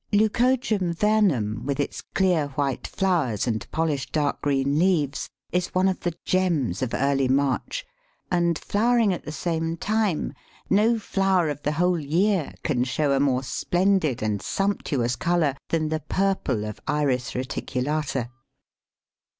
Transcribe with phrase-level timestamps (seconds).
[0.11, 5.99] Leucojum vernum, with its clear white flowers and polished dark green leaves, is one of
[5.99, 7.85] the gems of early March;
[8.31, 10.33] and, flowering at the same time,
[10.71, 15.89] no flower of the whole year can show a more splendid and sumptuous colour than
[15.89, 18.29] the purple of Iris reticulata.